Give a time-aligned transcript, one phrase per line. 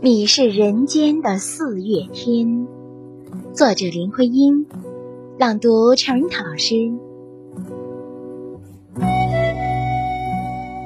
[0.00, 2.66] 你是人间的四月天，
[3.54, 4.66] 作者林徽因，
[5.38, 6.92] 朗读陈涛老师。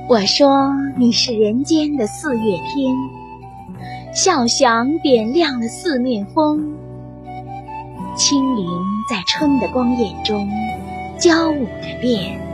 [0.08, 2.95] 我说你是人间的四月天，
[4.14, 6.74] 笑响点亮了四面风，
[8.16, 8.66] 轻灵
[9.10, 10.48] 在春的光艳中
[11.18, 12.47] 交舞着变。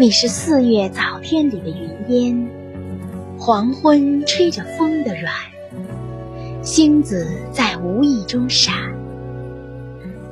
[0.00, 2.48] 你是四月早天里的云烟，
[3.38, 5.30] 黄昏吹着风的软，
[6.62, 8.74] 星子在无意中闪，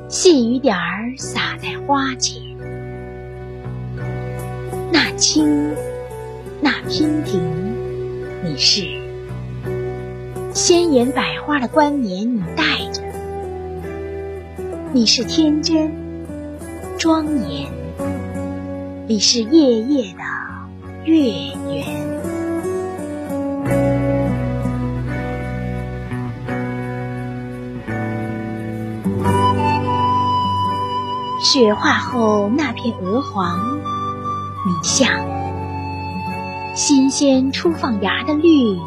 [0.08, 2.40] 细雨点儿洒在花前，
[4.90, 5.44] 那轻，
[6.62, 7.38] 那娉婷，
[8.42, 8.86] 你是
[10.54, 13.02] 鲜艳百花的冠冕，你戴着，
[14.94, 15.92] 你是天真，
[16.96, 17.68] 庄严。
[19.10, 20.20] 你是夜夜的
[21.06, 21.32] 月
[21.72, 21.82] 圆，
[31.42, 33.58] 雪化后那片鹅黄，
[34.66, 35.10] 你像
[36.74, 38.78] 新鲜初放芽的绿，你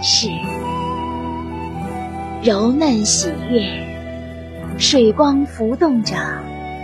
[0.00, 0.28] 是
[2.44, 3.66] 柔嫩喜悦，
[4.78, 6.14] 水光浮动着。